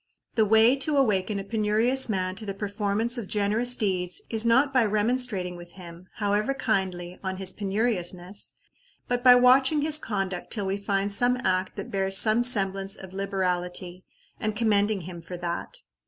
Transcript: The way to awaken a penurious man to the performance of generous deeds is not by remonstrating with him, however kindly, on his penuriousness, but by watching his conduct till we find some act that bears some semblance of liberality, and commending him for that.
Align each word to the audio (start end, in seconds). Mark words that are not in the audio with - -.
The 0.33 0.45
way 0.45 0.75
to 0.77 0.97
awaken 0.97 1.37
a 1.37 1.43
penurious 1.43 2.09
man 2.09 2.33
to 2.37 2.43
the 2.47 2.55
performance 2.55 3.19
of 3.19 3.27
generous 3.27 3.75
deeds 3.75 4.23
is 4.31 4.47
not 4.47 4.73
by 4.73 4.83
remonstrating 4.83 5.55
with 5.55 5.73
him, 5.73 6.07
however 6.15 6.55
kindly, 6.55 7.19
on 7.23 7.37
his 7.37 7.53
penuriousness, 7.53 8.55
but 9.07 9.23
by 9.23 9.35
watching 9.35 9.83
his 9.83 9.99
conduct 9.99 10.49
till 10.51 10.65
we 10.65 10.77
find 10.79 11.13
some 11.13 11.37
act 11.43 11.75
that 11.75 11.91
bears 11.91 12.17
some 12.17 12.43
semblance 12.43 12.95
of 12.95 13.13
liberality, 13.13 14.03
and 14.39 14.55
commending 14.55 15.01
him 15.01 15.21
for 15.21 15.37
that. 15.37 15.83